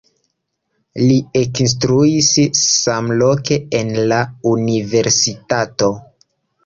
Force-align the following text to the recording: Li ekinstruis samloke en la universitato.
Li 1.01 1.17
ekinstruis 1.41 2.29
samloke 2.61 3.61
en 3.81 3.93
la 4.13 4.21
universitato. 4.55 5.91